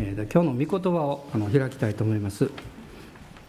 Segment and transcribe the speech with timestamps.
[0.00, 2.48] えー、今日の御言葉をあの開きたいと思います。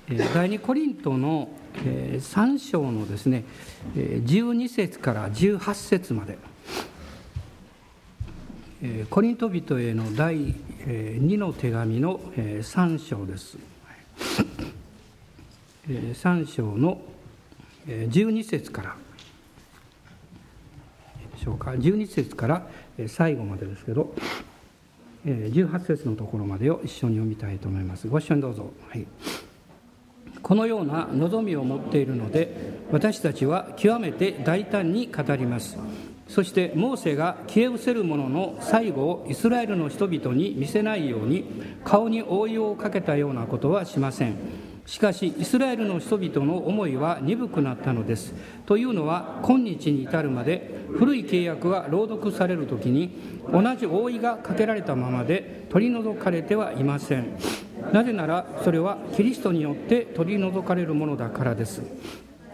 [0.10, 1.50] えー、第2コリントの、
[1.86, 3.44] えー、3章のですね、
[3.96, 6.40] えー、12節から18節まで、
[8.82, 10.56] えー、コリント人への第、
[10.88, 13.60] えー、2の手紙の、えー、3章です。
[15.88, 17.00] えー、3章の、
[17.88, 18.96] えー、12節から
[21.36, 22.68] でしょうか12節から
[23.08, 24.16] 最後までですけど
[25.26, 28.08] 18節のところまでを一緒に読みたいと思います。
[28.08, 29.06] ご一緒にどうぞ、はい、
[30.42, 35.78] このような望みを持っているので私たちは極めて大胆に語ります。
[36.28, 41.44] そしてモーセが消え失せる者の最後をイスラエルの人々に見せないように
[41.84, 44.36] 顔に覆いをかけたようなことはしません。
[44.90, 48.34] しかしイスラエルの人々の思いは鈍くなったのです。
[48.66, 53.12] というのは今日に至るまで古い契約が朗読される時に
[53.54, 57.38] 同じ覆いがかけられたままで取り除かれてはいません。
[57.94, 61.84] なぜならそれはキリストによって取り除かれるものだからです。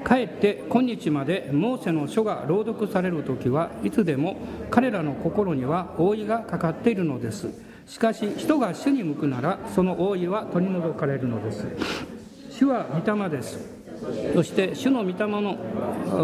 [0.03, 4.35] かえって今日までモーセの書が朗読される時はいつでも
[4.69, 7.47] 彼らの心には覆いがかかっているのです。
[7.87, 12.14] しかし人が主に向くならその覆いは取り除かれるのです。
[12.57, 13.59] 主は御霊です。
[14.33, 15.57] そして主の御霊の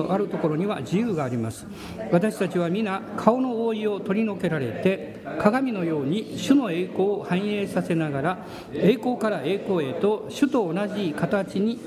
[0.09, 1.67] あるところには自由があります。
[2.09, 11.81] 私たちは皆顔の覆いを取り除けられて鏡のように主の栄光を反映させながら栄光から栄光へと主と同じ形に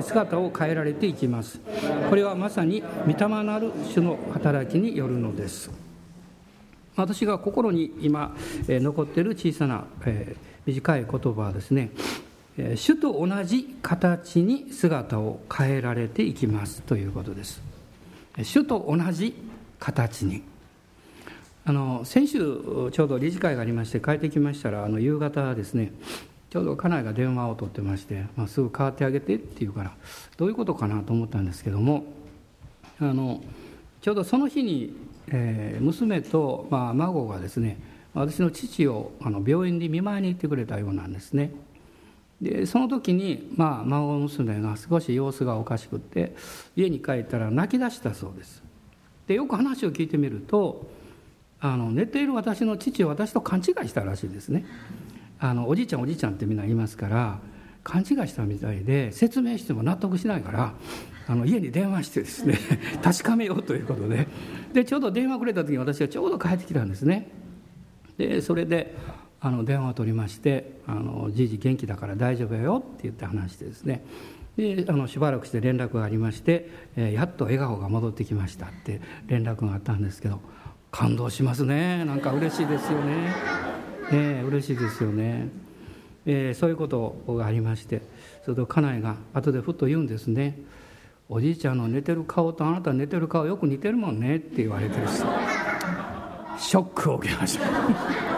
[0.00, 1.60] 姿を変えられていきます。
[2.08, 5.70] これはまさに御霊なる主の働きによるのです。
[6.96, 8.34] 私が心に今
[8.66, 9.84] 残っている小さな
[10.64, 11.90] 短い言葉はですね
[12.76, 17.62] 主と同じ形に姿を変えられていきますということです
[18.42, 19.34] 主と同じ
[19.78, 20.42] 形に
[21.64, 25.92] あの先週ちょうど理事会がありまして帰ってきましたらあの夕方ですね
[26.50, 29.92] ちょうど家内が電話を取ってまして、まあ、すぐ変わってあげてって言うから
[30.36, 32.04] どういうことかなと思ったんですけども
[32.98, 33.42] あの
[34.00, 34.96] ちょうどその日に、
[35.28, 37.78] えー、娘と、まあ、孫がですね
[38.14, 41.52] 私の父をあの病院に見舞いに行ってくれたようなんですね。
[42.40, 46.34] でその時に、まあ、孫娘が少し様子がおかしくって
[46.74, 48.62] 家に帰ったら泣き出したそうです。
[49.26, 50.90] でよく話を聞いてみると
[51.60, 54.64] あの寝ている私の父を私と勘違いしたらしいですね。
[55.38, 57.40] あのおじいちゃんおじいちゃんってみんな言いますから
[57.82, 60.74] 勘違いしたみたいで説明しても納得しないから
[61.26, 62.58] あの家に電話してですね
[63.02, 64.26] 確かめようということで。
[64.72, 67.30] でちょうど電話くれた時に私はちょうど帰ってきたんですね。
[68.16, 68.96] でそれで
[69.40, 74.04] あの電話を取りまして「あのじいじ元気だから大丈夫よ」って言って話してですね。
[74.56, 80.40] であのしばらくして連絡がありまして「えー、やっと笑顔が戻ってきました」って連絡があったんですけど
[80.90, 82.04] 感動しますね。
[82.04, 83.32] なんか嬉しいですよね。
[84.10, 85.48] ね嬉しいですよね、
[86.26, 88.02] えー、そういうことがありまして
[88.44, 90.58] それと家内が後でふっと言うんですね
[91.28, 95.22] 「おじいちゃんの寝てる顔とあなた寝てる顔よく似てるもんね」って言われてるし
[96.58, 98.29] ショックを受けました。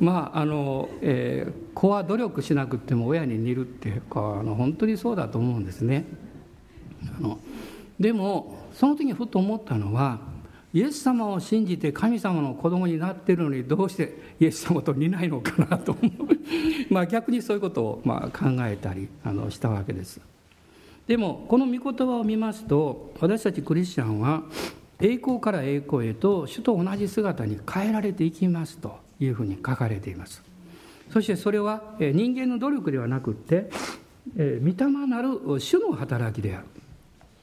[0.00, 6.04] まああの、えー、子は努力しなくても親に似るっていうかあの本当にそうだと思うんですね。
[7.18, 7.38] あの
[7.98, 10.20] でもその時にふと思ったのは
[10.74, 16.28] イエス様を信じて神様の子供になってるのにどうしてイエス様と似ないのかなと思う。
[16.92, 20.20] まあ逆にそういうことをまあ考えたりあのしたわけです。
[21.06, 24.42] でもこの御言葉を見ますと私たちクリスチャンは
[25.00, 29.05] 栄光から栄光へと主と同じ姿に変えられていきますと。
[29.20, 30.42] いうふうに書かれています。
[31.10, 33.70] そしてそれは人間の努力ではなくって
[34.36, 36.66] 御霊なる主の働きである。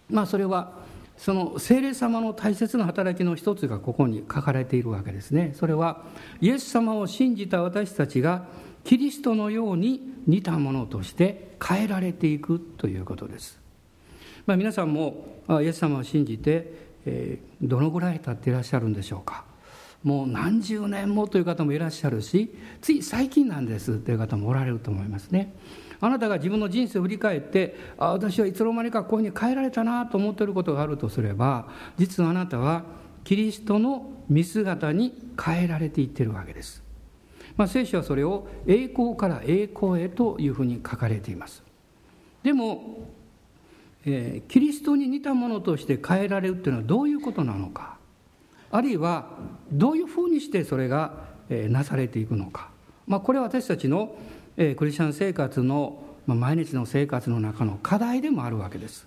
[0.09, 0.83] まあそれは
[1.17, 5.53] その聖霊様の大切な働きの一つがここに書かれているわけですね。
[5.55, 6.03] それは
[6.41, 8.45] イエス様を信じた私たちが
[8.83, 13.57] キリストのように似たものとして変えられていくということです、
[14.45, 16.73] まあ、皆さんもイエス様を信じて、
[17.05, 19.52] えどのぐらい経っていらっしゃるんでしょうか。
[20.03, 25.53] もう何十年もという方もいらっしゃるしつい最近なんですという方もおられると思いますね。
[26.01, 32.83] あなたが自分の人生を振り返ってあ私はいつの間にかこういうふうに変えられたなと思っていることがあるとすれば実はあなたは
[33.23, 36.83] キリストの見姿に変えられていってるわけです、
[37.55, 41.63] まあ、聖書はそれを栄光から栄光へというふうに書かれています。
[42.43, 43.07] でも、
[44.05, 47.97] えー、キリストに似たものとして変えられるっていうのはどういうことなのか。
[48.73, 49.27] あるいは
[49.71, 51.13] どういうふうにしてそれが
[51.69, 52.69] なされていくのか、
[53.05, 54.15] まあ、これは私たちの
[54.55, 59.05] クリスチャン生活の毎日の生活の中の課題でもあるわけです。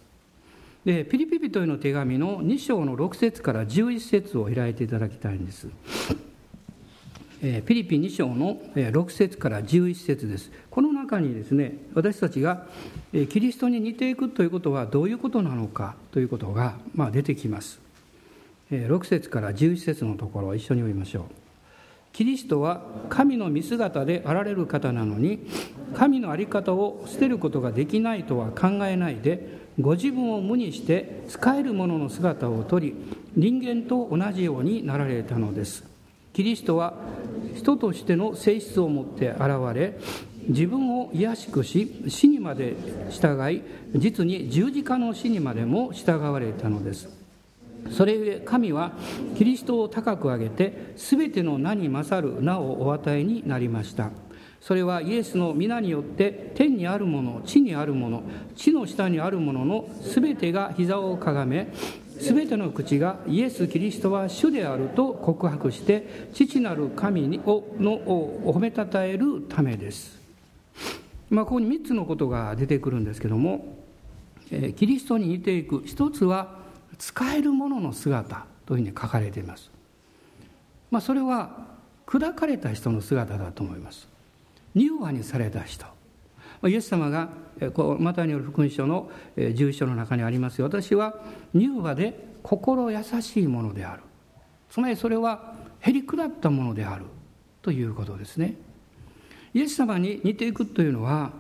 [0.84, 5.66] でピリピリというの手紙の2章の6節から11節を開いていただきたいんです。
[5.66, 12.66] フィリピ2章の6節から11節ですこの中にですね私たちが
[13.12, 16.76] キリストに似ていくということはどういうことなのかということが、
[17.12, 17.85] 出てきます
[18.70, 21.24] 6節から11節のところを一緒に読みましょう。
[22.12, 22.80] キリストは
[23.10, 25.46] 神の見姿であられる方なのに
[25.94, 32.94] 神の在り方を捨てることができないとは考えないでご自分を無にして使えるものの姿をとり
[33.36, 35.84] 人間と同じようになられたのです。
[36.32, 36.94] キリストは
[37.54, 39.98] 人としての性質を持って現れ
[40.48, 42.76] 自分を卑しくし死にまで
[43.10, 43.62] 従い
[43.94, 47.25] 実に十字架の死にまでも従われたのです。
[47.90, 48.92] それゆえ神は
[49.36, 54.10] キリストを高く上げて全ての名に勝る名をお与えになりました。
[54.66, 58.24] それはイエスの皆によって天にあるもの地にあるもの
[58.56, 61.72] 地の下にあるものの全てが膝をかがめ
[62.18, 70.18] 全ての口がイエス・キリストは主であると告白して父なる神をのを褒めたたえるためです、
[71.30, 73.76] まあ、ここに3つのことが出てくるんですけども
[74.76, 76.65] キリストに似ていく一つは
[76.98, 79.70] 使えるものの姿というふうに書かれています、
[80.90, 81.66] まあ、それは
[82.06, 84.08] 砕かれた人の姿だと思います。
[84.76, 85.86] 柔和にされた人。
[86.64, 87.28] イエス様が
[87.98, 91.14] マタイによる福音書の11章の中にあります私は
[91.54, 94.02] 柔和で心優しいものである。
[94.70, 97.04] つまりそれはへりくだったものである
[97.62, 98.54] ということですね。
[99.52, 101.32] イエス様に似ていくというのは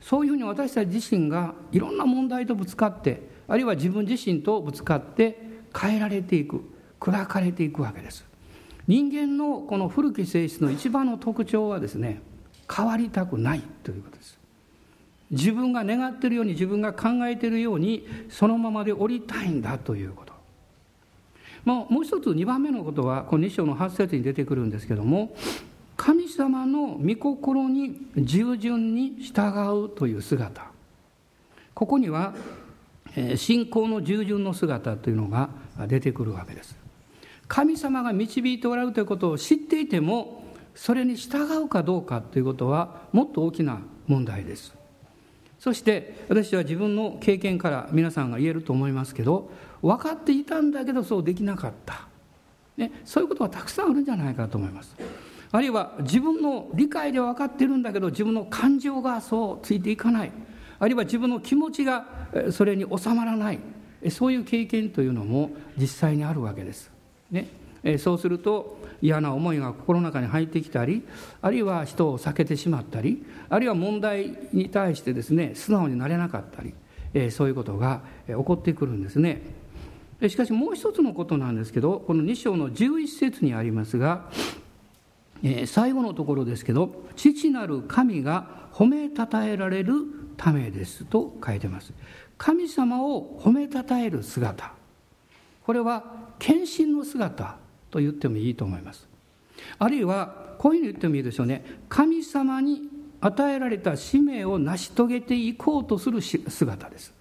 [0.00, 5.36] そういうふうに私たち自身がいろんな問題とぶつかってあるいは自分自身とぶつかって
[5.76, 6.62] 変えられていく
[7.00, 8.24] 砕かれていくわけです。
[8.86, 12.22] 人間のこの古き性質の一番の特徴はですね
[12.72, 14.38] 変わりたくないということです。
[15.32, 20.32] 自分が願っているように自分が考えているようにそのままでおりたいんだということ。
[21.64, 25.34] もう一つ2番目のことはこの2章の8節に出てくるんですけども
[25.96, 30.70] 神様の御心に従順に従うという姿。
[31.74, 32.34] ここには
[33.36, 35.50] 信仰の従順の姿というのが
[35.86, 36.76] 出てくるわけです。
[37.48, 44.74] 神様が導いておられるということを知っていてもそれに従うかどうかということはもっと大きな問題です。
[45.58, 49.50] そして私は自分の経験から皆さんが言えると思いますけど
[49.82, 52.08] 分かっていたんだけどそうできなかった、
[52.78, 54.96] ね、そういうことはたくさんあるんじゃないかと思います。
[55.52, 60.32] あるいは自分の理解で分かってるんだけど自分の感情がそうついていかない。
[60.78, 62.06] あるいは自分の気持ちが
[62.50, 63.58] それに収まらない。
[64.08, 66.90] そういう経験というのも実際にあるわけです。
[67.30, 67.48] ね、
[67.98, 71.02] そうすると嫌な思いが心の中に入ってきたり
[71.40, 76.74] あるいは人を避けてしまったりあるいは問題に対してですね素直になれなかったり、
[77.14, 79.42] えそういうことが起こってくるんですね。
[80.28, 84.30] しかしもう一つのことなんですけどこの2章の11節にありますが、
[85.42, 91.92] え最後のところですけど「父なる神が褒めたたえられるためです」と書いてます。
[92.38, 94.72] 神様を褒めたたえる姿。
[95.62, 97.58] これは献身の姿
[97.90, 99.06] と言ってもいいと思います。
[99.78, 101.64] あるいはこういうふうに言ってもいいでしょうね。
[101.88, 102.88] 神様に
[103.20, 107.12] 与えられた使命を成し遂げていこうとする姿です、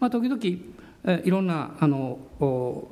[0.00, 2.90] まあ、時々いろんなあのお,、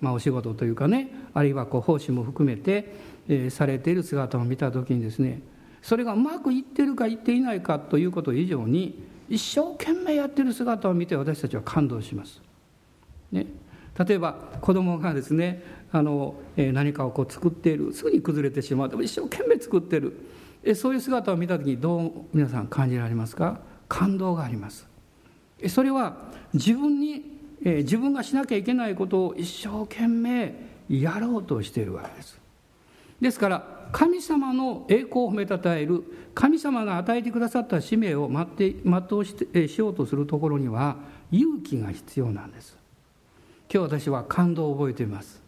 [0.00, 2.94] まあ、お仕事というかねあるいはこう奉仕も含めて、
[3.28, 5.40] えー、されている姿を見た時にですね
[5.84, 12.40] それがうまくいってるかいっていないかということ以上に一生懸命やってる姿を見て私たちは感動します。
[13.30, 13.46] ね、
[13.98, 15.62] 例えば子供がですね
[15.92, 17.92] あの、え何かをこう作っている。
[17.92, 18.88] すぐに崩れてしまう。
[18.88, 20.16] でも一生懸命作ってる。
[20.62, 23.60] えそういう姿を見た時にどう皆さん感じられますか？
[23.86, 24.88] 感動があります。
[25.68, 26.16] それは
[26.54, 30.54] 自分に、え自分がしなきゃいけないことを一生懸命
[30.88, 32.40] やろうとしているわけです。
[33.24, 36.04] ですから神様の栄光を褒めたたえる
[36.34, 40.96] 神様が与えてくださった使命を全うしてしようとするところには
[41.32, 42.76] 勇気が必要なんです。
[43.72, 45.42] 今日私は感動を覚えています。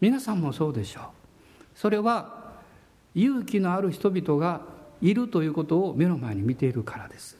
[0.00, 1.04] 皆さんもそうでしょう。
[1.74, 2.54] それは
[3.14, 4.62] 勇気のある人々が
[5.02, 7.38] いるということを目の前に見ているからです。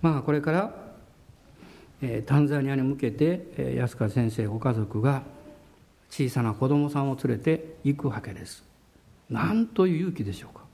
[0.00, 0.74] まあこれから
[2.24, 5.22] タンザニアに向けて安川先生ご家族が
[6.10, 8.64] 小さな子供さんを連れて行くわけです。
[9.30, 10.64] なんという勇気でしょうか。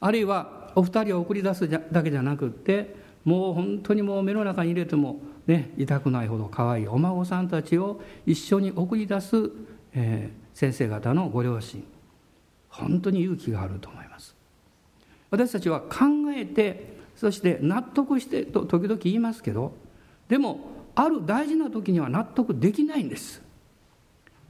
[0.00, 9.50] あるいはお二人を送り出すだけじゃなくってもう本当にもう目の中に入れてもね、痛くないほど可愛いお孫さんたちを一緒に送り出す、
[9.94, 11.82] えー、先生方のご両親。
[12.68, 14.34] 本当に勇気があると思います。
[15.30, 15.88] 私たちは考
[16.34, 19.72] えてそして納得してと時々言いますけど
[20.28, 20.60] でも
[20.94, 23.42] ある大事な時には納得できないんです。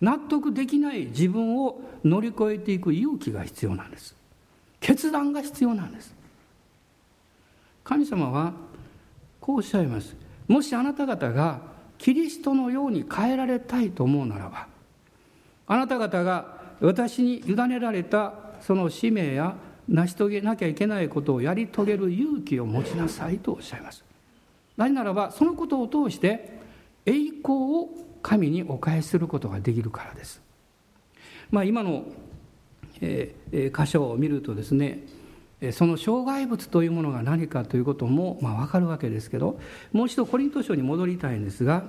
[0.01, 4.15] 納得できない自分を乗り越えていく勇気が必要なんです。
[4.81, 6.15] 決断が必要なんです。
[7.83, 8.53] 神様は
[9.41, 10.15] こうおっしゃいます。
[10.49, 11.61] もしあなた方が
[11.99, 14.67] キリストのように変えられたいと思うならば
[15.67, 19.57] あなた方が私に委ねられたその使命や
[19.89, 24.05] 成し遂げなきゃいけないことをやり遂げる勇気を持ちなさいとおっしゃいます。
[24.77, 26.61] なぜならばそのことを通して
[27.07, 27.13] 栄
[27.43, 27.89] 光を
[28.27, 30.43] 神にお返しすることができるからです。
[31.53, 32.07] まあ、今の、
[33.01, 35.05] えー、箇所を見るとですね
[35.71, 39.61] その障害物というものが何かということも、まあ、分かるわけですけど
[39.93, 41.85] もう一度コリント書に戻りたいんですが、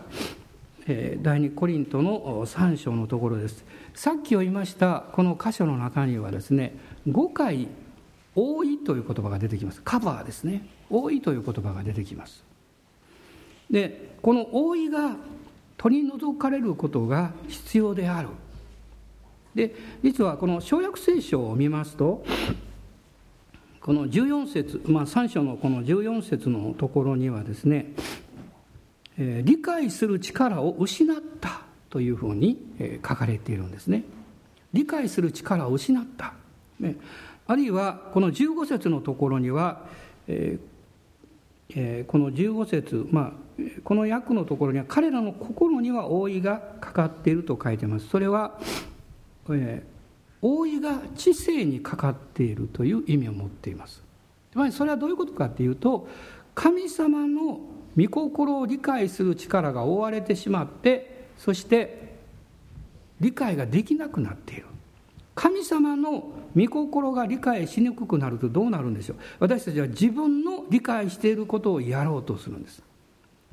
[0.85, 3.65] え、第2コリントの3章のところです。
[3.95, 6.75] さっき読みましたこの箇所の中にはですね
[7.07, 7.67] 5回
[8.35, 9.81] 「多い」という言葉が出てきます。
[9.81, 12.43] カバーですね「多い」という言葉が出てきます。
[13.71, 15.15] でこの「多い」が
[15.77, 18.29] 取り除かれることが必要である。
[19.55, 22.23] で実はこの小約聖書を見ますと
[23.81, 27.93] この14節、まあ、3章のこの14節のところにはですね、
[29.17, 34.03] えー、理解する力を失ったというふうに、えー、書かれているんですね。
[34.73, 36.33] 理解する力を失った、
[36.79, 36.97] ね、
[37.47, 39.85] あるいはこの15節のところには、
[40.27, 40.77] えー
[41.75, 43.31] えー、この15節、まあ、
[43.83, 48.07] この訳のところには彼らの心には覆いがかかっていると書いてます。
[48.07, 48.59] それは、
[49.49, 54.03] えー、覆いが知性にかかっているという意味を持っています。
[54.51, 56.07] つまりそれはどういうことかっていうと
[56.55, 57.59] 神様の
[57.97, 62.15] 御心を理解する力が覆われてしまってそして
[63.19, 64.65] 理解ができなくなっている。
[65.33, 69.17] 神様の御心が理解しにくくなるとどうなるんでしょう。
[69.39, 72.81] 私たちは自分の理解していることをやろうとするんです。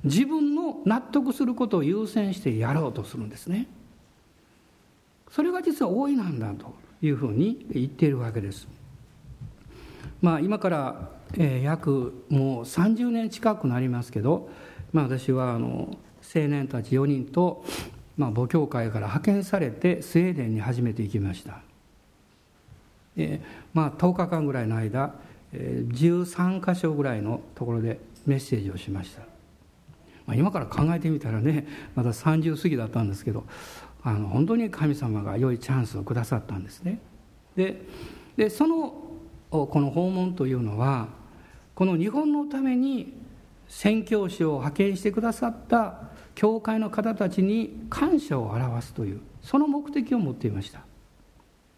[0.05, 3.67] 自分の納得することを優先してやろうとするんですね。
[5.31, 8.69] それが実は多いなんだというふうに言っているわけです。
[10.21, 11.11] まあ今から、
[11.63, 14.49] 約もう30年近くなりますけど、
[14.93, 17.65] まあ、私はあの青年たち4人と、
[18.17, 21.61] まあ、母教会から派遣されてスウェーデンに初めて行きました。
[23.17, 23.41] え
[23.73, 25.15] まあ、10日間ぐらいの間、
[25.53, 29.23] え13箇所ぐらいのところでメッセージをしました、
[30.27, 33.45] まあ、今から考えてみたらねまだ30過ぎだったんですけど
[34.03, 37.01] あの本当に神様が良いチャンスをくださったんですね。
[37.57, 37.83] で
[38.37, 38.95] でその
[39.51, 41.09] この訪問というのは
[41.75, 43.15] この日本のために
[43.69, 50.81] 宣教師を派遣してくださった教会の方たちに感謝を表すというその目的を持っていました。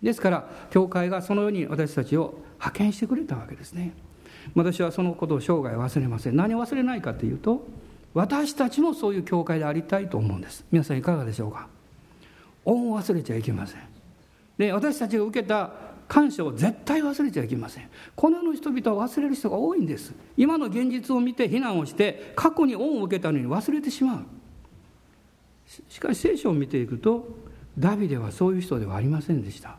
[0.03, 3.93] ですから教会がそのように私たちを派遣してくれたわけですね。
[4.55, 6.37] 私はそのことを生涯忘れません。
[6.37, 7.67] 何を忘れないかというと
[8.16, 10.64] 私たちもそういう教会でありたいと思うんです。
[10.73, 11.68] 皆さんいかがでしょうか？
[12.64, 13.80] 恩を忘れちゃいけません。
[14.56, 15.70] で私たちが受けた
[16.08, 17.90] 感謝を絶対忘れちゃいけません。
[18.14, 20.14] この世の人々は忘れる人が多いんです。
[20.35, 24.25] 今の現実を見て非難をして過去に恩を受けたのに忘れてしまう。
[25.90, 27.28] しかし聖書を見ていくと
[27.78, 29.76] ダビデはそういう人ではありませんでした。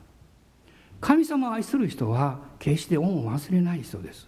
[1.01, 4.27] 神様を愛する人は決して恩を忘れない人です。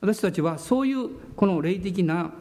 [0.00, 2.32] 私たちはそういうこの霊的な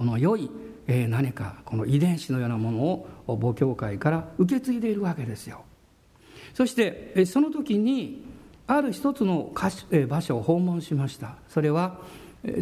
[0.00, 0.48] この良い
[0.88, 5.62] 何かこの遺伝子のようなものを母教会から受け継いでいるわけですよ。
[6.54, 8.24] そしてその時に
[8.66, 9.52] ある一つの
[10.08, 11.36] 場所を訪問しました。
[11.48, 11.98] それは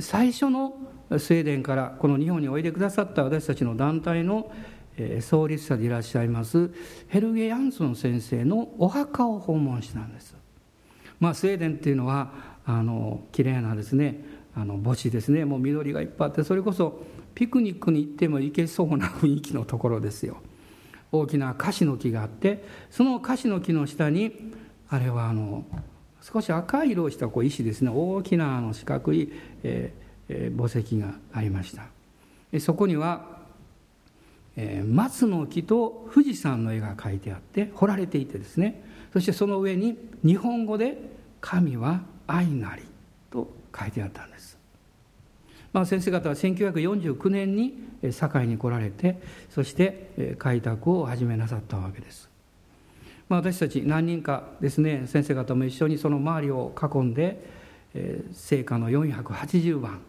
[0.01, 0.75] 最初の
[1.11, 4.51] スウェーデンからこの日本においでくださった私たちの団体の
[5.21, 6.73] 創立者でいらっしゃいます
[7.07, 10.35] ヘルゲ・ヤンソン先生のお墓を訪問したんです、
[11.21, 12.33] まあ、スウェーデンっていうのは
[12.67, 14.25] あの綺麗なですね
[14.57, 15.45] あの墓地ですね。
[15.45, 17.01] もう緑がいっぱいあってそれこそ
[17.39, 20.39] ピクニックに行っても行けそうな雰囲気のところですよ。
[21.13, 24.53] 大きな樫の木があってその樫の木の下に
[24.89, 25.65] あれはあの
[26.21, 27.93] 少し赤い色をしたこう石ですね。
[27.95, 31.85] 大きなあの四角い、えーえー、墓石がありました。
[32.59, 33.39] そこには
[34.61, 38.83] えー、松の木と富士山の絵が描いてあって彫られていてですね。
[39.13, 40.99] そしてその上に日本語で
[41.41, 42.83] 「神は愛なり」
[43.31, 44.58] と書いてあったんです、
[45.73, 47.75] まあ、先生方は1949年に
[48.13, 49.21] 堺に来られて
[49.51, 52.29] そして開拓を始めなさったわけです、
[53.29, 57.59] まあ、私たち何人かですね先生方も一緒にその周りを囲んで
[58.33, 60.01] 聖歌の480番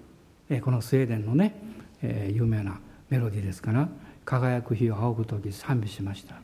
[0.62, 1.56] このスウェーデンのね
[2.02, 3.90] 有名なメロディーですから
[4.26, 6.36] 輝く日を仰ぐ時賛美しました。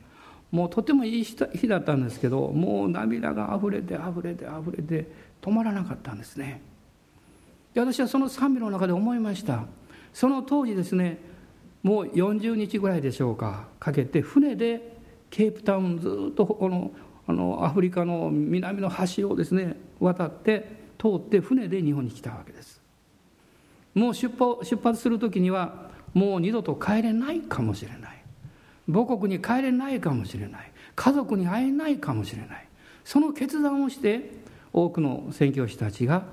[0.50, 5.06] もうとてもいい日だったんですけどもう涙があふれてあふれてあふれて
[5.42, 6.62] 止まらなかったんですね。
[7.76, 9.66] で私はその賛美の中で思いました。
[10.14, 11.18] その当時ですね
[11.82, 14.96] もう40日ぐらいでしょうかかけて船で
[15.28, 16.92] ケープタウンずっとこの
[17.26, 22.80] あのアフリカの南の橋をですね渡って通って船で日本に来たわけです。
[23.94, 24.34] もう出
[24.82, 28.22] 発する時にはもう二度と帰れないかもしれない。
[28.90, 30.72] 母国に帰れないかもしれない。
[30.94, 32.68] 家族に会えないかもしれない。
[33.04, 34.30] その決断をして
[34.72, 36.24] 多くの宣教師たちが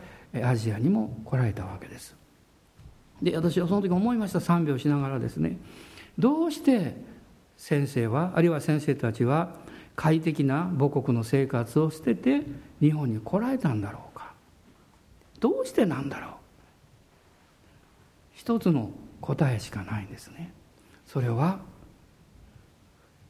[0.42, 2.16] アジアにも来られたわけです。
[3.22, 4.40] で私はその時思いました。
[4.40, 5.58] 賛美をしながらですね。
[6.18, 6.96] どうして
[7.58, 9.56] 先生はあるいは先生たちは
[9.96, 12.42] 快適な母国の生活を捨てて
[12.80, 14.34] 日本に来られたんだろうか。
[15.40, 16.32] どうしてなんだろう。
[18.34, 20.52] 一つの答えしかないんですね。
[21.06, 21.60] それは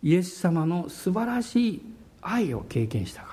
[0.02, 1.82] イエス様の素晴らしい
[2.22, 3.33] 愛を経験したか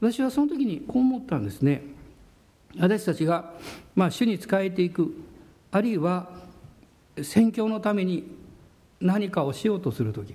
[0.00, 1.82] 私はその時にこう思ったんですね。
[2.78, 3.54] 私たちが、
[3.94, 5.14] まあ、主に仕えていく
[5.70, 6.28] あるいは
[7.22, 8.30] 宣教のために
[9.00, 10.34] 何かをしようとする時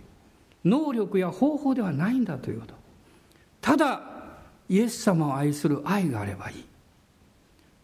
[0.65, 2.73] 能力や方法ではないんだということ。
[3.61, 4.01] ただ
[4.69, 6.65] イエス様を愛する愛があればいい。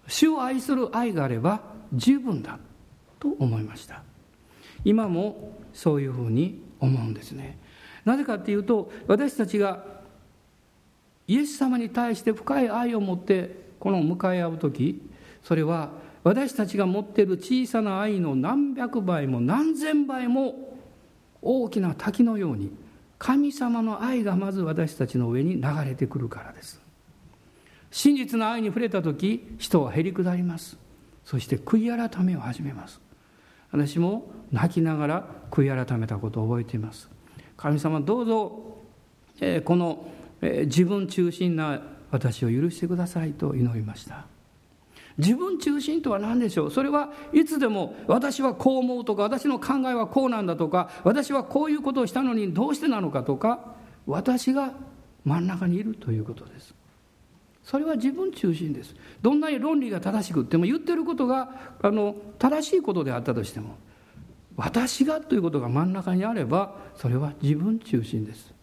[0.07, 1.61] 主を愛する愛があれば
[1.93, 2.59] 十分だ
[3.19, 4.03] と思いました。
[4.85, 7.57] 今もそういうふうに思うんですね。
[8.05, 9.96] なぜかっていうと私たちが
[11.27, 15.01] イエス様に対して深い愛を持ってこの向かい合う時
[15.43, 15.91] それは
[16.23, 20.77] 私たちが持っている小さな愛の何百倍も何千倍も
[21.41, 22.71] 大きな滝のように
[23.17, 26.81] 神様の愛がまず私たちの上に流れてくるからです。
[27.89, 30.77] 真実の愛に触れた時人はへり下ります。
[31.25, 33.01] そして悔い改めを始めます。
[33.71, 37.09] 私も泣きながら悔い改めたことを覚えています。
[37.55, 38.77] 神様どうぞ、
[39.39, 40.07] えー、この、
[40.41, 44.25] 自分中心な私を許してくださいと祈りました。
[45.17, 46.71] 自分中心とは何でしょう？
[46.71, 53.73] それはいつでも私はこう思うとか私の考えはこうなんだとか私はこういうことをしたのにどうしてなのかとか
[54.05, 54.73] 私が
[55.25, 56.75] 真ん中にいるということです。
[57.63, 58.95] それは自分中心です。
[59.21, 61.49] どんなに論理が正しくっても言ってることが
[61.81, 63.75] あの正しいことであったとしても
[64.55, 68.53] 私がということが真ん中にあればそれは自分中心です。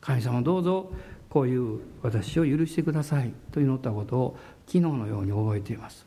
[0.00, 0.92] 神様どうぞ
[1.30, 6.04] こういう私を許してくださいと祈ったことを昨日のように覚えています。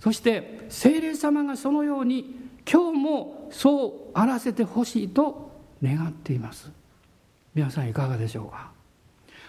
[0.00, 2.36] そして聖霊様がそのように
[2.70, 5.50] 今日もそうあらせてほしいと
[5.82, 6.70] 願っています。
[7.54, 8.70] 皆さんいかがでしょうか？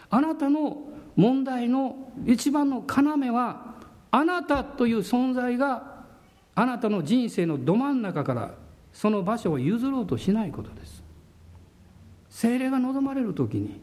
[0.09, 0.83] あなたの
[1.15, 3.75] 問題の一番の要は
[4.09, 5.97] あなたという存在が
[6.55, 8.55] あなたの人生のど真ん中から
[8.93, 11.03] その場所を譲ろうとしないことです。
[12.29, 13.81] 精霊が望まれる時に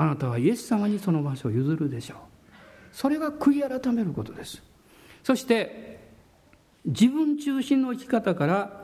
[0.00, 2.18] あなたはイエス様にその場所を譲るでしょう。
[2.92, 4.62] それが悔い改めることです。
[5.24, 5.98] そして
[6.84, 8.80] 自分中心の生き方から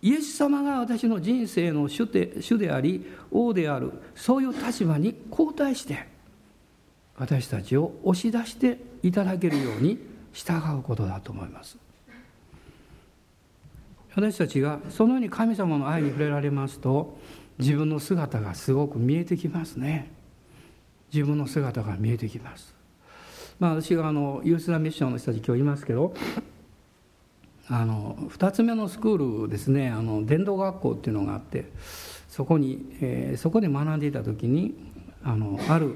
[0.00, 6.08] イエス様が私の人生の主で主であり王であるそういう立場に交代して
[7.18, 9.98] 私たちを押し出していただけるように
[10.32, 11.76] 従うことだと思います。
[14.14, 17.18] 私たちがそのように神様の愛に触れられますと
[17.62, 20.10] 自分の姿がすごく見えてきますね。
[21.14, 22.74] 自分の姿が見えてきます。
[23.60, 26.14] まあ私があのユースラミッションの人たち今日いますけど
[27.68, 29.90] あの2つ目のスクールですね。
[29.90, 31.70] あの伝道学校っていうのがあって
[32.28, 34.74] そこに、えー、そこで学んでいた時に
[35.22, 35.94] あのある、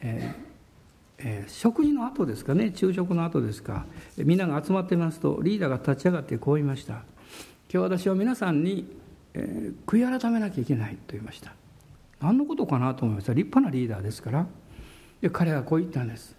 [0.00, 0.48] えー
[1.18, 2.72] えー、食事の後ですかね。
[2.74, 3.84] 昼食の後ですか。
[4.16, 7.02] みんなが集まってますとリーダーが立ち上がってこう言いました
[7.70, 8.86] 「今日私は皆さんに
[9.34, 11.52] えー、悔い改めなきゃいけないと言いました。
[12.20, 13.32] 何のことかなと思いました。
[13.32, 14.46] 立派なリーダーですから。
[15.20, 16.36] で彼はこう言ったんです。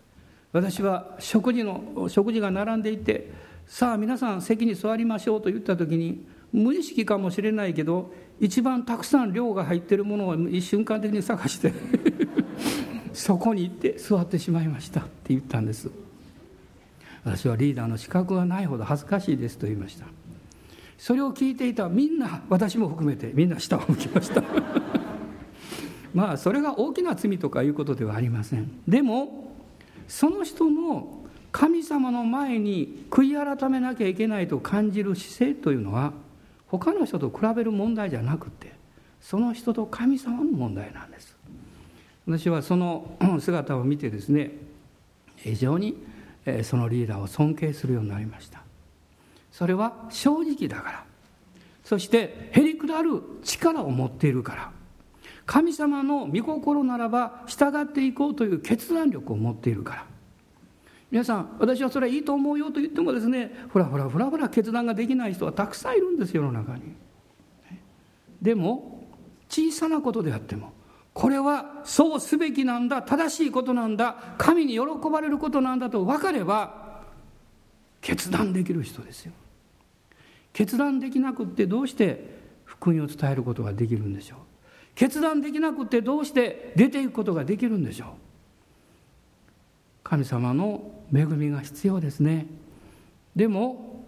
[0.51, 3.31] 私は食事の食事が並んでいて
[3.67, 11.71] さあ皆さん席に座りましょうと言った時に無意識かもしれないけど一番たくさん量が入ってるものを一瞬間的に探して
[13.13, 15.01] そこに行って座ってしまいました。
[15.01, 15.89] って言ったんです。
[17.23, 20.05] 私はリーダーの資格がないほど恥ずかしいですと言いました。
[20.99, 24.43] それを聞いていたみんな私も含めてみんな下を向きました。
[26.13, 28.69] まあそれが大きな罪とかいうことではありません。
[28.85, 29.53] でも
[30.09, 36.11] その人の神様の前に悔い改めなきゃいけないと感じる姿勢というのは
[36.67, 38.73] 他の人と比べる問題じゃなくて
[39.21, 41.33] その人と神様の問題なんです。
[42.27, 44.51] 私はその 姿を見てですね
[45.37, 45.95] 非常に
[46.63, 48.68] そのリーダーを尊敬するようになりました。
[49.51, 51.03] それは正直だから。
[51.83, 54.71] そしてへりくだる力を持っているから。
[55.45, 60.05] 神様の御心ならば従っていこうという決断力を持っているから。
[61.11, 66.81] 皆さん私はそれはいいと思うよと言ってもですねふらふらふらふら決断ができない人はたくさんいるんです世の中に。
[68.41, 69.07] でも
[69.49, 70.71] 小さなことであっても
[71.13, 74.81] これはそうすべきなんだ正しいことなんだ神に喜
[75.11, 76.88] ばれることなんだと分かれば
[78.09, 79.33] 決断できる人ですよ。
[80.51, 84.39] 決断できなくってどうして福音を伝えることができるんでしょう。
[84.95, 88.07] 決断できなくってどうして出ていくことができるんでしょう。
[90.03, 92.47] 神様の恵みが必要ですね。
[93.35, 94.07] でも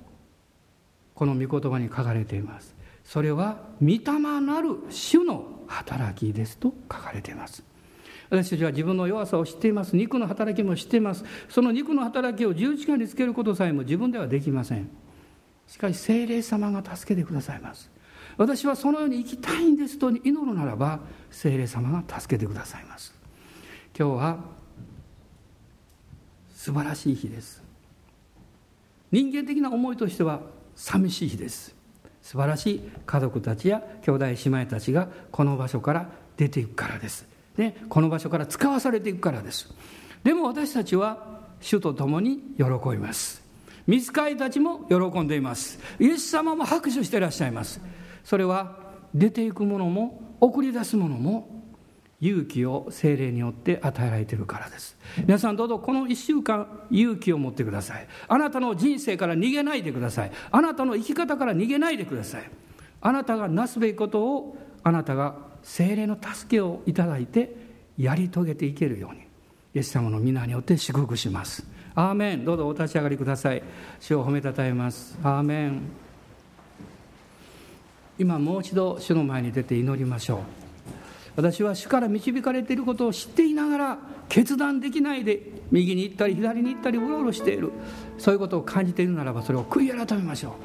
[1.14, 2.74] この御言葉に書かれています。
[3.06, 7.64] それは御霊なる主の働きですと書かれています。
[8.32, 9.94] 私たちは自分の弱さを知っています。
[9.94, 11.26] 肉の働きも知っています。
[11.50, 14.90] その肉の働きを十字架につけることさえも自分ではできません。
[15.68, 17.92] しかし聖霊様が助けてくださいます。
[18.38, 23.14] 私はそのように生きたいんですと祈るならば聖霊様が助けてくださいます。
[24.00, 24.40] 今日は
[26.56, 27.62] 素晴らしい日です。
[29.12, 30.40] 人間的な思いとしては
[30.74, 31.76] 寂しい日です。
[32.22, 37.28] 素晴らしい家族たちや兄弟姉妹たちがこの場所から出ていくからです、
[37.62, 39.72] ね、この場所から使わされていくからです。
[40.24, 43.42] でも私たちは主と共に喜びます。
[43.88, 45.80] 見つかりたちも喜んでいます。
[46.00, 47.80] イエス様も拍手していらっしゃいます。
[48.24, 48.78] それは
[49.14, 51.62] 出ていくものも送り出すものも
[52.20, 54.98] 勇気を精霊によって与えられているからです。
[55.18, 58.08] 皆さんどうぞこの1週間勇気を持ってください。
[58.28, 60.32] あなたの人生から逃げないでください。
[60.52, 62.50] あなたの生き方から逃げないでください。
[63.02, 67.56] あなたがなすべきことをあなたが精霊の助けをいただいて
[67.98, 69.22] やり遂げていけるように
[69.74, 71.66] イエス様の皆によって祝福します。
[71.96, 72.46] アーメン。
[72.46, 73.64] どうぞお立ち上がりください。
[74.00, 75.18] 主を褒めたたえます。
[75.24, 75.82] アーメン。
[78.20, 80.40] 今もう一度主の前に出て祈りましょう。
[81.36, 85.42] 私は主から導かれていることを知っていながら決断できないで
[85.72, 87.72] 右に行ったり左に行ったりうろうろしている。
[88.18, 90.56] そういうことを感じているならばそれを悔い改めましょ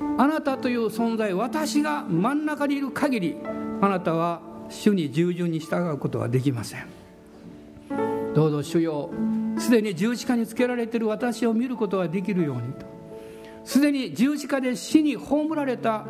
[0.00, 0.04] う。
[0.18, 3.36] あなたという存在私が真ん中にいる限り
[3.80, 6.86] あなたは主に従順に従うことはできません。
[8.34, 9.10] どうぞ主よ
[9.58, 12.90] すでに十字架につけられている私を見ることができるようにと。
[13.64, 16.06] すでに十字架で死に葬られた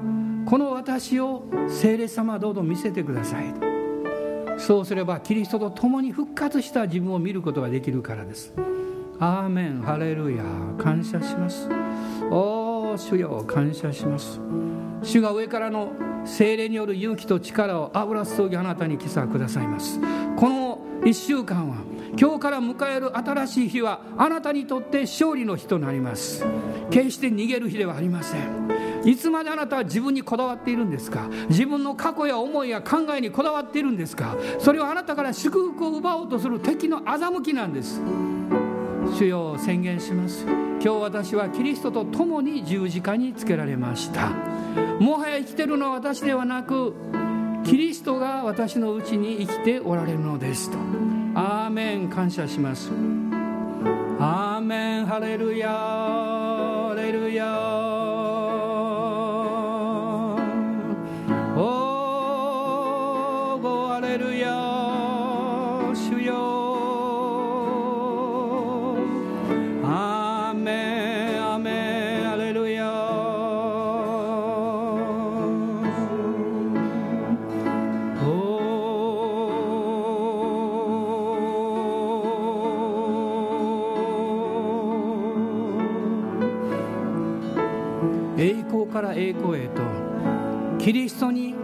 [0.47, 3.69] この私を聖霊様どうぞ見せてください
[4.61, 8.53] そうすればキリストと共に復活した自分を見ることができるからです。
[9.18, 9.83] アーメン。
[9.83, 10.44] ハレルヤ。
[10.79, 11.68] 感謝します。
[12.31, 14.38] おお主よ感謝します。
[15.03, 15.92] 主が上からの
[16.25, 19.99] 精霊による勇気と力を油注ぎあなたに今朝くださいます。
[20.37, 21.77] この1週間は
[22.18, 26.44] 今日から迎える新しい日はあなたにとって勝利の日となります。
[26.90, 28.89] 決して逃げる日ではありません。
[29.05, 31.29] いつまであなたは自分にこだわっているんですか？
[31.49, 34.37] 自分の過去や思いや考えにこだわっているんですか？
[34.59, 38.01] それはあなたから祝福を奪おうとする敵の欺きなんです。
[39.17, 40.45] 主よ宣言します。
[40.45, 44.31] 今日私はキリストと共に十字架につけられました。
[44.99, 46.95] もはや生きてるのは私ではなく
[47.65, 50.79] キリストが私のうちに生きておられるのですと。
[51.35, 52.09] アーメン。
[52.09, 52.91] 感謝します。
[54.19, 55.07] アーメン。
[55.07, 57.89] ハレルヤハレルヤ
[90.83, 91.55] キリストに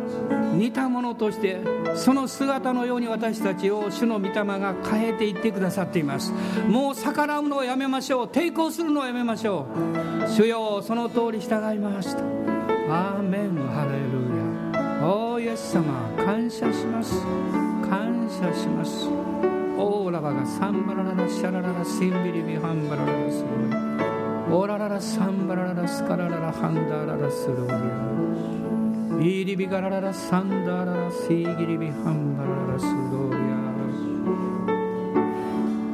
[0.55, 1.59] 似たものとして
[1.94, 6.33] その姿のように私たちを主の御霊が変えていってくださっています。
[6.68, 8.26] もう逆らうのをやめましょう。
[8.26, 9.66] 抵抗するのをやめましょ
[10.24, 10.29] う。
[10.31, 12.20] 主よその通り従いました。
[12.88, 13.57] アーメン。
[13.68, 14.26] ハレル
[15.00, 15.07] ヤ。
[15.07, 15.85] おーイエス様
[16.24, 17.20] 感謝します。
[17.88, 19.09] 感謝します。
[19.79, 28.86] オーラバがサンバラララシャラララシンビリビハンバラララスロイオラララサンバラララスカラララハンダララスローリア。
[29.20, 33.37] イリビガラララサンダララシーギリビハンバララスローリ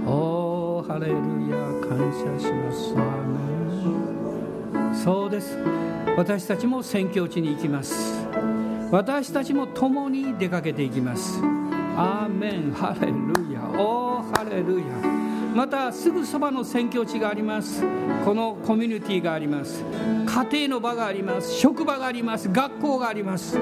[0.06, 1.14] アおーハレル
[1.48, 1.56] ヤ
[1.88, 2.94] 感謝します。
[2.96, 3.04] アー
[4.82, 4.94] メン。
[4.94, 5.56] そうです。
[6.16, 8.26] 私たちも宣教地に行きます。
[8.90, 11.38] 私たちも共に出かけていきます。
[11.96, 12.72] アーメン。
[12.72, 13.14] ハレル
[13.52, 15.21] ヤおーハレルヤ。
[15.54, 17.84] またすぐそばの宣教地があります。
[18.24, 19.84] このコミュニティがあります。
[20.26, 21.54] 家庭の場があります。
[21.54, 22.48] 職場があります。
[22.48, 23.58] 学校があります。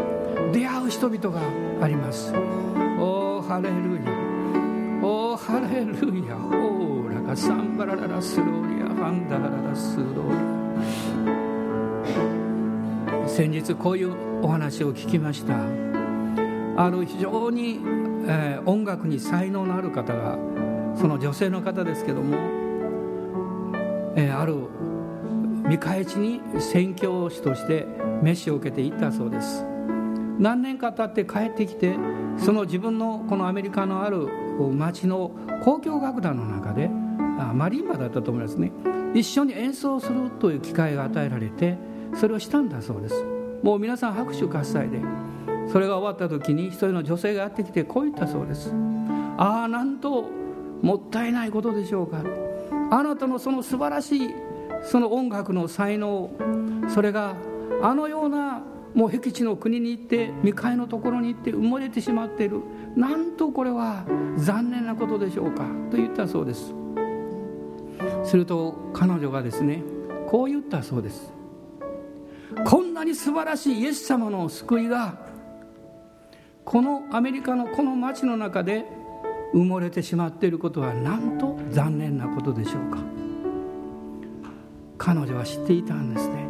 [0.53, 1.41] 出会う人々が
[1.85, 2.33] あります。
[2.99, 4.03] おーハレルヤ。
[5.03, 5.95] おーハレル
[6.29, 6.37] ヤ。
[6.37, 10.37] オーラがサンバラララスローリアファンダラララスローリ
[13.25, 13.29] ア。
[13.29, 15.55] 先日こういうお話を聞きました。
[16.77, 17.81] ある非常に、
[18.27, 20.39] えー、音楽に才能のある方が
[20.97, 22.37] その女性の方ですけども、
[24.17, 24.55] えー、ある
[25.69, 27.87] 見返しに宣教師として
[28.23, 29.65] 飯を受けていったそうです。
[30.39, 31.97] 何年か経って帰ってきて
[32.39, 34.27] その自分のこのアメリカのある
[34.73, 36.91] 町の交響楽団の中で
[37.39, 38.73] あマリンバだったと思いますね。
[39.15, 41.77] 一緒に演奏するという機会が与えられて
[42.15, 43.25] それをしたんだそうです。
[43.63, 45.01] もう皆さん拍手喝采で
[45.71, 48.75] それが終わった時に一人の女性がやってきてこう言ったそうです。
[49.37, 50.40] ああなんと
[50.83, 52.23] もったいないことでしょうか。
[52.91, 54.31] あなたのその素晴らしい
[54.83, 56.31] その音楽の才能
[56.89, 57.37] それが
[57.83, 58.63] あのような
[58.95, 62.61] もう僻地の国に行って未開のところに行って埋もれてしまっている。
[62.97, 64.05] なんとこれは
[64.37, 66.75] 残念なことでしょうかと言ったそうです。
[68.25, 69.83] すると彼女がですね
[70.27, 71.33] こう言ったそうです。
[72.65, 75.15] こんなに素晴らしいイエス様の救いが
[76.65, 78.85] このアメリカのこの町の中で
[79.53, 82.99] 埋もれてしまっていることはなんと残念なことでしょうか？
[84.99, 86.47] 彼女は知っていたんですね。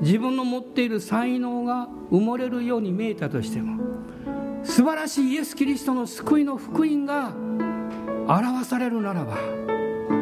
[0.00, 3.82] 自分の持っている才能が埋もれるように見えたとしても
[4.62, 7.34] 素晴らしいイエス・キリストの救いの福音が
[8.26, 9.36] 表されるならば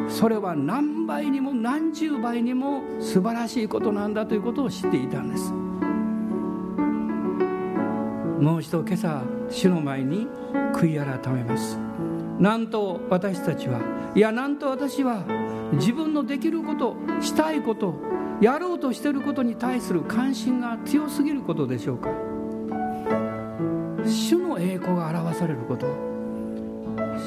[0.08, 5.52] それは何倍にも何十倍にも素晴らしいことなんだということを知っていたんです。
[8.42, 10.26] もう一度今朝主の前に
[10.74, 11.78] 悔い改めます。
[12.38, 13.80] なんと私たちは。
[14.14, 15.24] いやなんと私は
[15.72, 17.94] 自分のできることしたいこと
[18.40, 22.10] やろうとしていることに対する関心が強すぎることでしょうか。
[24.06, 25.86] 主の栄光が表されること。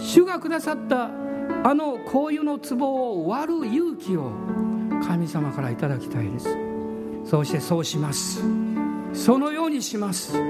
[0.01, 1.09] 主がくださった
[1.63, 4.31] あの香油の壺を割る勇気を
[5.05, 6.57] 神様からいただきたいです。
[7.25, 8.43] そしてそうします。
[9.13, 10.41] そのようにします。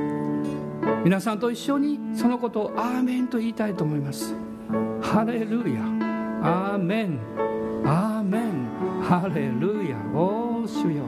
[1.04, 4.36] 皆さんと一緒にそのことをアーメンと言いたいと思います。
[5.12, 5.82] ハレルヤ
[6.42, 7.20] アーメン
[7.84, 11.04] アーメンハレルヤおー主よ。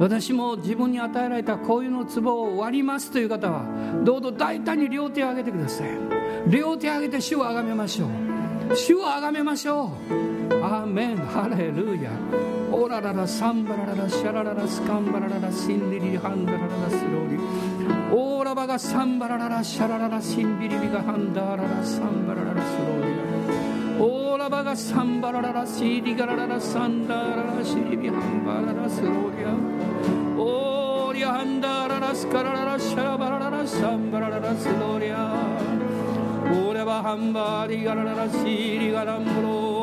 [0.00, 3.66] 私も自分に与えられたこういうの壺を割りますという方は
[4.02, 5.90] どうぞ大胆に両手を挙げてください。
[6.50, 8.74] 両手を上げて主をあがめましょう。
[8.74, 9.92] 主をあがめましょ
[10.50, 10.54] う。
[10.60, 12.10] アーメンハレルヤ
[12.72, 17.36] オラララサンバラララシャラララスカンバラララシンリリハンダラララスローリ
[18.12, 35.34] オーラバがサンバラララシャラララシンビリビがハンダララサンバラララスローリオーラバがサンバラララシーリガラララサンダララシリビハンバララスローリアオーリアハンダララスカラララシャラバラララサンバラララスローリア
[36.44, 39.75] オーレバハンバリガラララシーリガランブロー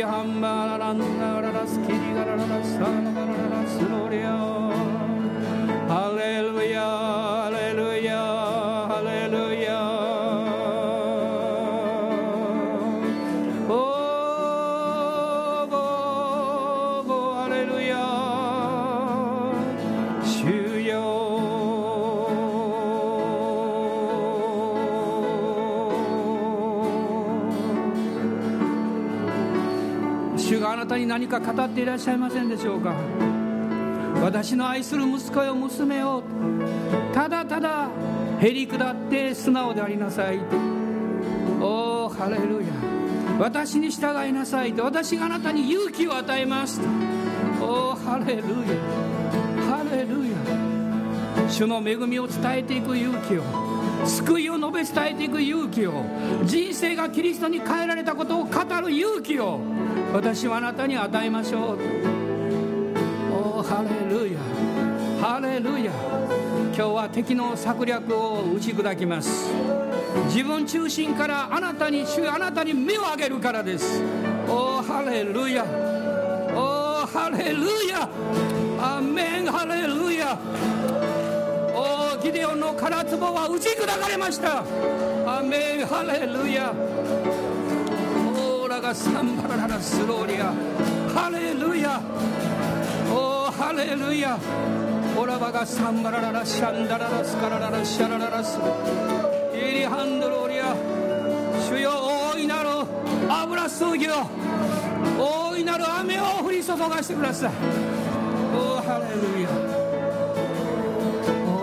[0.00, 0.04] ビ
[30.90, 32.92] 主があなたに何か語っていらっしゃいませんでしょうか。
[34.22, 36.24] 私の愛する息子よ娘よ。
[37.14, 37.88] ただただ
[38.40, 40.40] へり下って素直でありなさい
[41.60, 42.72] おおハレルヤ。
[43.38, 44.84] 私に従いなさいと。
[44.84, 46.88] 私があなたに勇気を与えますと。
[47.64, 48.46] おおハレルヤ。
[49.70, 51.48] ハレルヤ。
[51.48, 53.42] 主の恵みを伝えていく勇気を。
[54.04, 56.04] 救いを述べ伝えていく勇気を。
[56.44, 58.50] 人生がキリストに変えられたことを語
[58.80, 59.60] る勇気を。
[60.12, 61.78] 私はあなたに与えましょう。
[63.32, 64.40] おハレルヤ
[65.20, 65.92] ハレルヤ
[66.74, 69.52] 今日は敵の策略を打ち砕きます。
[70.26, 74.02] 自分中心からあなたに主あなたに目を上げるからです。
[74.48, 75.64] おハレルヤ
[76.54, 78.08] おハレルヤ
[78.82, 80.36] アメンハレルヤ
[81.72, 84.64] おギデオンの空壺は打ち砕かれました。
[85.24, 86.74] アメンハレルヤ
[88.90, 90.52] オーラがサンバララスローリア
[91.14, 92.00] ハレルヤ
[93.08, 94.36] おーハレルヤ
[95.16, 98.58] オラバがサンバラララシャンダララスカラララシャラララス
[99.54, 100.74] イリハンドローリア
[101.68, 101.92] 主よ
[102.34, 102.70] 大いなる
[103.28, 104.26] 油注ぎを
[105.20, 107.52] 大いなる雨を降り注がしてください
[108.56, 109.48] おーハレルヤ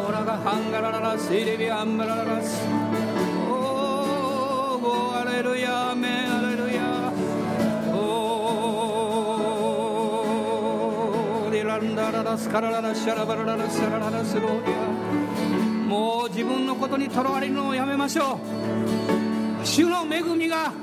[0.08, 2.63] オラがハンガラララスイリビアンバラララス
[3.50, 5.77] おーゴーハレルヤ
[11.78, 14.78] ランダララスカラララシャラバラララシャラララスローリア
[15.88, 18.40] もう自分のことにとらわれるのをやめましょ
[19.62, 20.74] う主の恵みが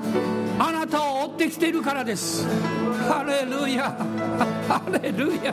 [0.57, 2.47] あなたを追ってきているからです
[3.09, 3.91] ハレルヤ
[4.69, 5.53] ハレルヤ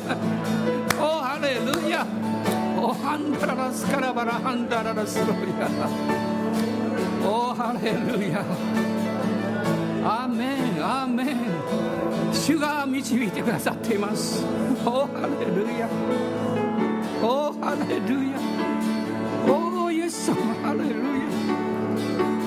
[1.00, 2.06] おハレルヤ
[2.80, 8.46] おハンダララスカラバラハンダララスローリアおハレルヤ
[10.04, 14.44] アメンアメン主が導いてくださっています。
[14.86, 15.88] おハレルヤ
[17.22, 18.40] おハレルヤ
[19.54, 21.30] おイエス様ハレルヤ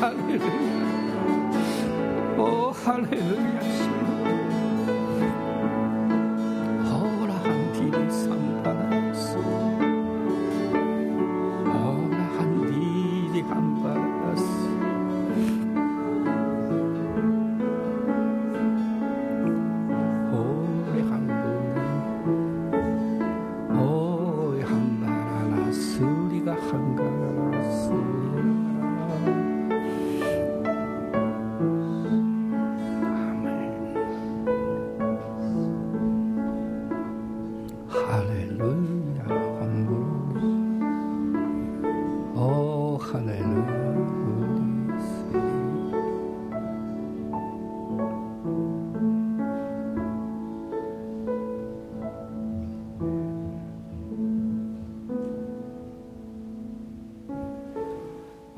[0.01, 0.49] ハレルヤ
[2.43, 3.23] おハレル
[3.55, 4.24] ヤ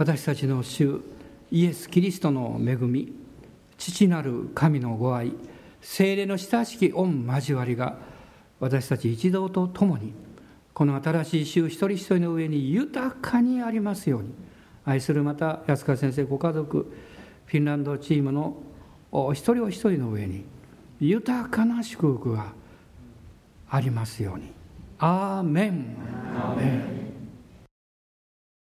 [0.07, 1.01] 私たちの主
[1.51, 3.13] イエス・キリストの恵み
[3.77, 5.33] 父なる神のご愛
[5.81, 7.99] 精霊の親しき御交わりが
[8.61, 10.15] 私たち一同と共に
[10.73, 14.33] この新しい週一人一人の上に豊かにありますように
[14.85, 16.89] 愛するまた安川先生ご家族
[17.47, 18.63] フィンランドチームの
[19.11, 20.45] お一人お一人の上に
[21.01, 22.53] 豊かな祝福が
[23.69, 24.53] ありますように。
[25.01, 25.97] アーメン。
[26.37, 26.96] アーメン。